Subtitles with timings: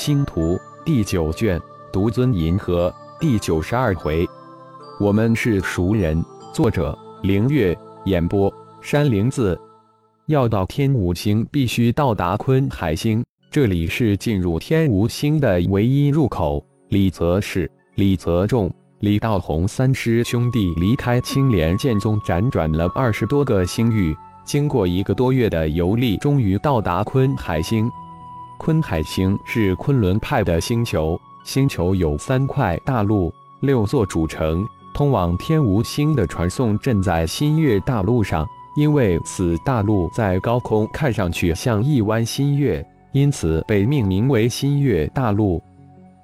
[0.00, 1.60] 星图第九卷，
[1.92, 4.26] 独尊银河第九十二回。
[4.98, 6.24] 我们是熟人。
[6.54, 7.76] 作者：凌月。
[8.06, 8.50] 演播：
[8.80, 9.60] 山灵子。
[10.24, 13.22] 要到天无星，必须到达坤海星。
[13.50, 16.64] 这里是进入天无星的唯一入口。
[16.88, 27.86] 李泽是李泽仲、李道宏三师兄弟离开青莲剑宗，辗转了二十多个星域，经过一个多月的游历，终于到达坤海星。
[28.60, 38.46] 昆海星是昆仑派的星球，星球有三块大陆、六座主城，通往天无星的传送阵在新月大陆上。
[38.76, 45.60] 因为此大陆在高空看上去像一弯新月，因此被命名为新月大陆。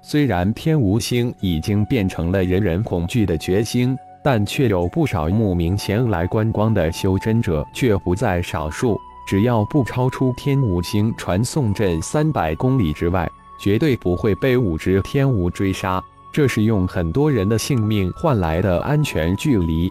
[0.00, 3.94] 虽然天无星已经变成了人人恐惧的绝星，
[4.24, 8.98] 但却有不少慕名前来观光的修真者却不在少数。
[9.26, 16.02] 只要不超出天无星传送阵三百公里之外，绝对不会被五只天无追杀。
[16.32, 19.90] 这是用很多人的性命换来的安全距离。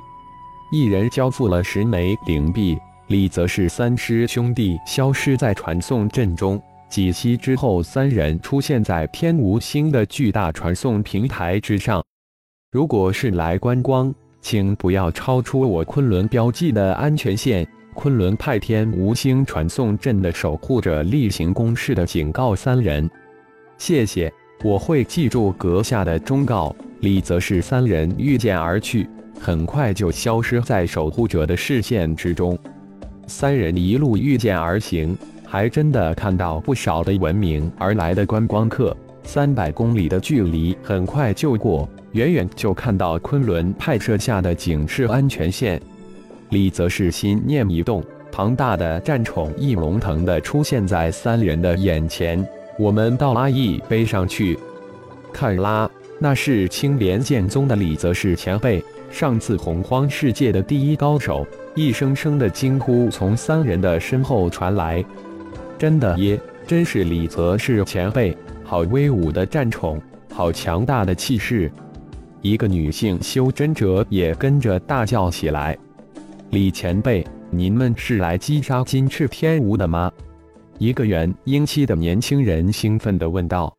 [0.72, 6.62] 一人交付了十枚灵币，李则是三师兄弟消失在传送阵中。
[6.90, 12.04] 几息之后，三人出现在天无星的巨大传送平台之上。
[12.72, 17.68] 如果是来观光，请不要超出我昆仑标记的安全线。
[17.94, 23.10] 昆仑派天无星传送阵的守护者例行公事的警告三人
[23.78, 24.32] ：“谢谢，
[24.64, 32.58] 我会记住阁下的忠告。”李则是三人御剑而去，很快就消失在守护者的视线之中。
[33.28, 38.96] 三人一路御剑而行，还真的看到不少的闻名而来的观光客。
[39.24, 45.82] 三百公里的距离很快就过，远远就看到昆仑派设下的警示安全线。
[46.52, 52.46] 李则是心念一动，庞大的战宠翼龙腾的出现在三人的眼前。
[52.78, 54.60] 我们到阿义碑上去
[55.32, 61.48] 看啦，那是青莲剑宗的李则是前辈，上次洪荒世界的第一高手。
[61.74, 65.04] 一声声的惊呼从三人的身后传来。
[65.80, 68.36] 真的耶，真是李则是前辈，
[68.66, 70.02] 好威武的战宠，
[70.34, 71.72] 好强大的气势。
[72.42, 75.78] 一个女性修真者也跟着大叫起来。
[76.52, 80.12] 李前辈，您们是来击杀金翅天吴的吗？
[80.80, 83.74] 一个元婴期的年轻人兴奋地问道。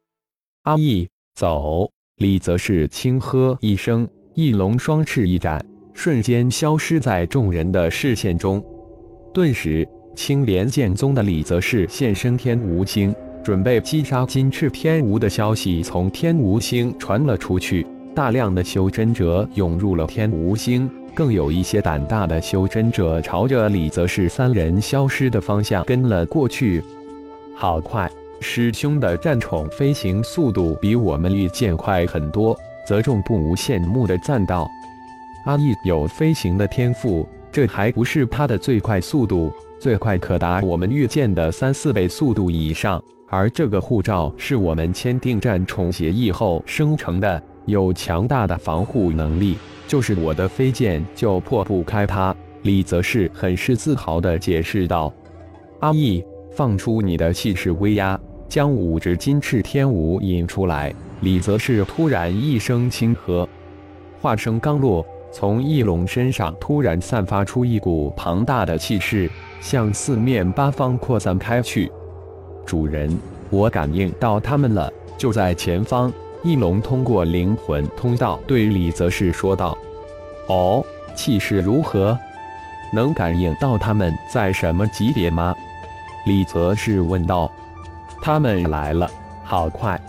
[0.62, 1.86] 阿义，走！
[2.16, 5.62] 李则是轻喝一声，翼龙双翅一展，
[5.92, 8.64] 瞬间消失在众人的视线中。
[9.34, 20.90] 顿时，青莲剑宗的李则是现身天吴星，准备击杀金翅天吴的消息从天吴星传了出去，大量的修真者涌入了天吴星。
[21.14, 26.82] 更有一些胆大的修真者朝着李泽是三人消失的方向跟了过去。
[27.54, 32.56] 好快，师兄的战宠飞行速度比我们御剑快很多。
[32.86, 34.68] 泽众不无羡慕的赞道
[35.46, 43.00] ：“阿义有飞行的天赋，这还不是他的最快速度，最快可达我们御剑的三四倍速度以上。
[43.28, 49.56] 而这个护照是我们签订战宠协议后生成的，有强大的防护能力。”
[49.92, 52.34] 就是我的飞剑就破不开它。
[52.62, 55.12] 李则是很是自豪地解释道
[55.80, 63.46] ：“阿义，放出你的气势威压，将五只金翅天舞引出来。”李则是突然一声轻喝，
[64.18, 69.28] 话声刚落，从翼龙身上突然散发出一股庞大的气势，
[69.60, 71.92] 向四面八方扩散开去。
[72.64, 73.14] 主人，
[73.50, 76.10] 我感应到他们了，就在前方。
[76.44, 79.78] 翼龙通过灵魂通道对李则是说道
[80.48, 82.18] ：“哦，气势如何？
[82.92, 85.54] 能感应到他们在什么级别吗？”
[86.26, 87.50] 李则是问道。
[88.20, 89.08] “他们来了，
[89.44, 90.00] 好快！”“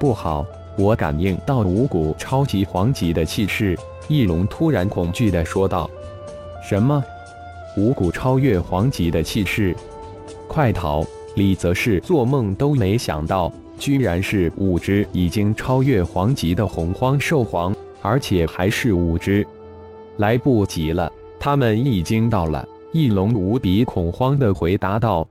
[0.00, 0.44] 不好，
[0.76, 5.88] 我感应到五股超级黄级的气势。”翼龙突然恐惧地说道。
[6.68, 7.02] “什么？
[7.76, 9.76] 五股超越黄级的气势？
[10.48, 13.50] 快逃！”李则是做梦都没想到。
[13.78, 19.44] 居然是五只已经超越黄级的洪荒兽皇，而且还是五只，
[20.18, 21.10] 来不及了，
[21.40, 22.66] 他们已经到了。
[22.92, 25.26] 翼龙无比恐慌地回答道：“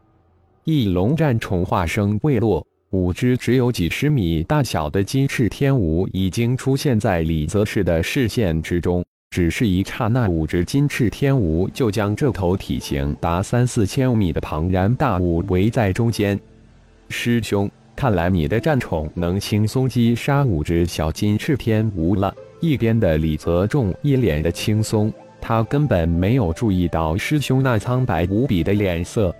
[0.65, 9.05] 翼龙战宠化声未落，五只只有几十米大小的金翅天舞已经出现在李泽氏的视线之中。
[9.29, 16.38] 只是一刹那，五只金翅天舞就将这头体型达三四千米的庞然大物围在中间。
[17.09, 17.69] 师兄。”
[18.01, 22.33] 看来你的战宠能轻松击杀五只小金翅天蜈了。
[22.59, 29.31] 一边的李泽仲一脸的轻松，他根本没有注意到师兄那苍白无比的脸色。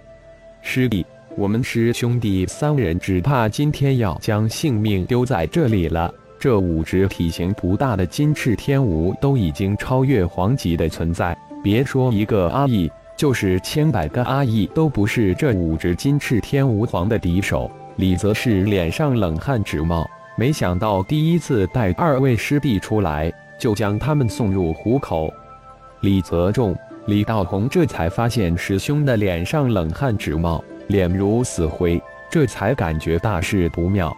[0.62, 1.04] 师弟，
[1.36, 6.14] 我们师兄弟三人只怕今天要将性命丢在这里了。
[6.38, 17.68] 这五只体型不大的金翅天蜈都已经超越黄级的存在，别说一个阿义，就是千百个阿义都不是这五只金翅天蜈皇的敌手。
[18.02, 25.32] 李泽是脸上冷汗直冒，没想到第一次带二位师弟出来，就将他们送入虎口。
[26.00, 26.76] 李泽重、
[27.06, 34.12] 李道宏这才发现师兄的脸上冷汗直冒，脸如死灰，这才感觉大事不妙。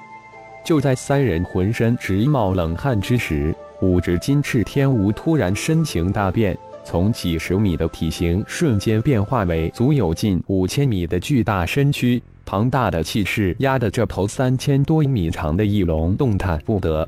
[0.64, 17.08] 就在三人浑身直冒冷汗之时，五只金翅天吴突然身形大变，从几十米的体型瞬间变化为足有近五千米的巨大身躯，庞大的气势压得这头三千多米长的翼龙动弹不得。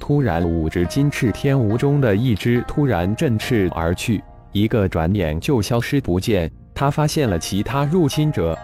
[0.00, 4.22] 突然，五只金翅天蜈中的一只突然振翅而去，
[4.52, 6.50] 一个转眼就消失不见。
[6.74, 8.58] 他发现了其他入侵者，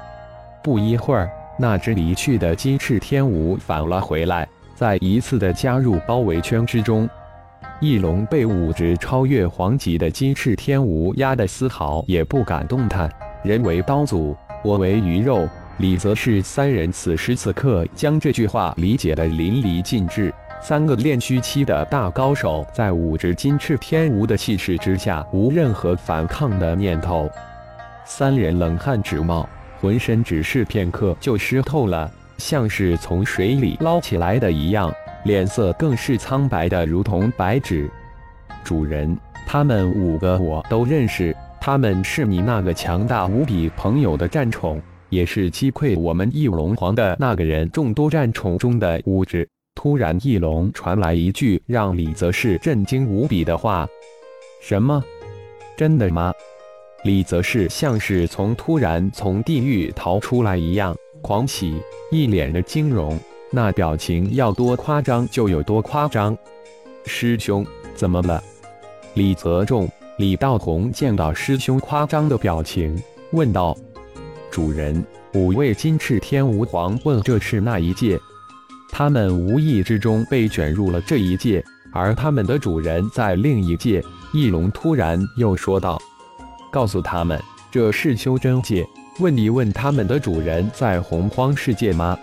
[0.62, 1.30] 不一会儿。
[1.58, 7.08] 那只离去的金翅天蜈返了回来，再一次的加入包围圈之中。
[7.80, 13.10] 翼龙被五只超越黄级的金翅天蜈压得丝毫也不敢动弹。
[13.42, 15.48] 人为刀俎，我为鱼肉。
[15.78, 20.30] 李泽是三人此时此刻将这句话理解的淋漓尽致。
[20.60, 27.30] 三个炼虚期的大高手，在五只金翅天蜈的气势之下，无任何反抗的念头。
[28.04, 29.48] 三人冷汗直冒。
[29.80, 34.92] 浑身只是片刻就湿透了，像是从水里捞起来的一样，
[35.24, 37.90] 脸色更是苍白的如同白纸。
[38.64, 49.48] 主人，他们五个我都认识，他们是你那个强大无比朋友的战宠，也是击溃我们翼龙皇的那个人众多战宠中的五只。
[49.74, 53.88] 突然，翼龙传来一句让李泽世震惊无比的话
[54.60, 55.02] ：“什么？
[55.76, 56.32] 真的吗？”
[57.02, 61.80] 李则是像是从突然从地狱逃出来一样狂喜，
[62.10, 63.18] 一脸的惊容，
[63.50, 66.36] 那表情要多夸张就有多夸张。
[67.04, 68.42] 师兄怎么了？
[69.14, 69.88] 李泽仲、
[70.18, 72.96] 李道宏见到师兄夸张的表情，
[73.32, 73.76] 问道
[74.50, 75.04] ：“主人，
[75.34, 78.18] 五位金翅天吾皇问这是那一届？
[78.92, 84.02] 他们无意之中被卷入了这一届，而他们的主人在另一届。”
[84.32, 86.00] 翼龙突然又说道。
[86.70, 87.36] 告诉他们，
[87.68, 88.86] 这是修真界。
[89.18, 92.16] 问一问他们的主人在洪荒世界吗？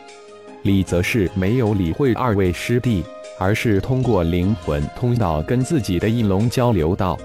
[0.67, 3.01] 李则是没有理会二位师弟，
[3.39, 7.17] 而是通过灵魂通道跟自己的翼龙交流道。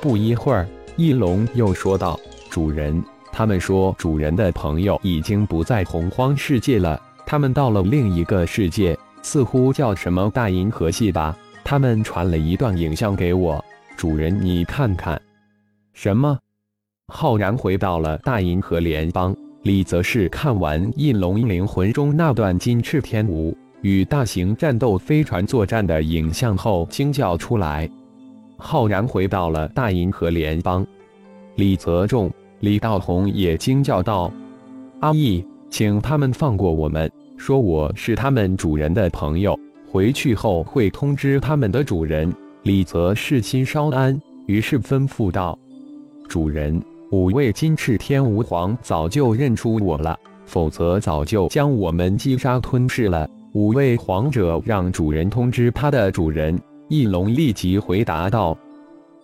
[0.00, 0.64] 不一会儿，
[0.96, 2.16] 翼龙又说道
[2.48, 3.02] ：“主人，
[3.32, 11.36] 他们说主人的朋友已经不在洪荒世界了，他们到了另一个世界，似乎叫什么大银河系吧？
[11.64, 13.62] 他们传了一段影像给我，
[13.96, 15.20] 主人你看看。
[15.92, 16.38] 什么？”
[17.12, 19.34] 浩然回到了大银河联邦，
[19.68, 27.86] 李则是看完印龙灵魂中那段金翅天舞与大型战斗飞船作战的影像后，惊叫出来。
[28.56, 30.86] 浩然回到了大银河联邦，
[31.56, 32.30] 李泽仲、
[32.60, 34.32] 李道宏也惊叫道
[35.00, 39.54] ：“阿义，请他们放过我们，说我是他们主人的朋友，
[39.86, 45.58] 回去后会通知他们的主人。”李泽是心稍安，于是吩咐道
[46.26, 53.26] ：“主人。”五位金翅天吾皇早就认出我了，否则早就将我们击杀吞噬了。
[53.54, 56.58] 五位皇者让主人通知他的主人。
[56.88, 58.56] 翼龙立即回答道。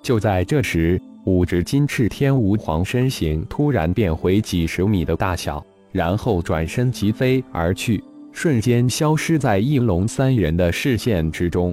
[0.03, 11.73] 就在这时，五只金翅天吾皇身形突然变回几十米的大小，然后转身疾飞而去，瞬间消失在翼龙三人的视线之中。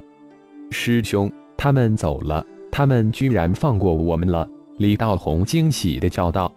[0.70, 4.46] 师兄，他们走了，他们居然放过我们了。
[4.82, 6.52] 李道宏惊喜地叫道：“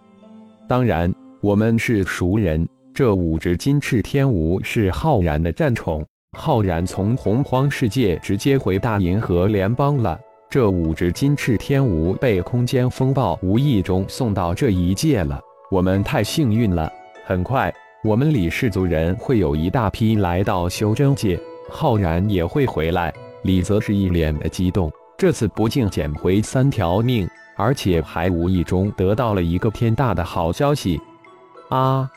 [0.68, 2.68] 当然，我们是熟人。
[2.92, 6.04] 这五只金翅天蜈是浩然的战宠，
[6.36, 10.20] 浩然从洪荒世界直接回大银河联邦了。
[10.50, 15.40] 这五只金翅天蜈被空间风暴无意中送到这一界了，
[15.70, 16.92] 我们太幸运了。
[17.28, 17.72] 很快，
[18.04, 21.40] 我们李氏族人会有一大批来到修真界，
[21.70, 23.14] 浩然也会回来。”
[23.46, 27.30] 李泽是一脸的激动，这次不仅捡回三条命。
[27.56, 31.00] 而且还无意中得到了一个天大的好消息，
[31.70, 32.10] 啊！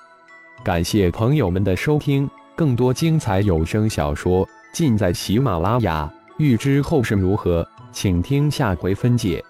[0.65, 6.13] 感谢朋友们的收听，更多精彩有声小说尽在喜马拉雅。
[6.39, 9.45] 欲知后事如何，请听下回分解。